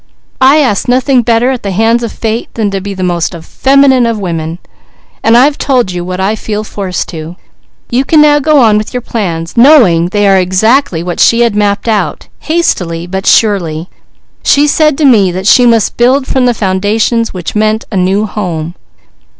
I 0.41 0.61
ask 0.61 0.87
nothing 0.87 1.21
better 1.21 1.51
at 1.51 1.61
the 1.61 1.69
hands 1.69 2.01
of 2.01 2.11
fate 2.11 2.51
than 2.55 2.71
to 2.71 2.81
be 2.81 2.95
the 2.95 3.03
most 3.03 3.35
feminine 3.39 4.07
of 4.07 4.17
women. 4.17 4.57
And 5.21 5.37
I've 5.37 5.59
told 5.59 5.91
you 5.91 6.03
what 6.03 6.19
I 6.19 6.35
feel 6.35 6.63
forced 6.63 7.07
to. 7.09 7.35
You 7.91 8.03
can 8.03 8.19
now 8.19 8.39
go 8.39 8.57
on 8.59 8.79
with 8.79 8.95
your 8.95 9.01
plans, 9.01 9.55
knowing 9.55 10.07
they 10.07 10.27
are 10.27 10.37
exactly 10.39 11.03
what 11.03 11.19
she 11.19 11.41
had 11.41 11.55
mapped 11.55 11.87
out, 11.87 12.27
hastily, 12.39 13.05
but 13.05 13.27
surely. 13.27 13.89
She 14.41 14.65
said 14.65 14.97
to 14.97 15.05
me 15.05 15.31
that 15.33 15.45
she 15.45 15.67
must 15.67 15.97
build 15.97 16.25
from 16.25 16.45
the 16.47 16.55
foundations, 16.55 17.31
which 17.31 17.55
meant 17.55 17.85
a 17.91 17.95
new 17.95 18.25
home." 18.25 18.73